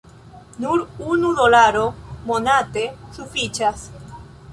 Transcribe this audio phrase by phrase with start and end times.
[0.63, 0.79] Nur
[1.09, 1.83] unu dolaro
[2.31, 2.87] monate
[3.19, 3.85] sufiĉas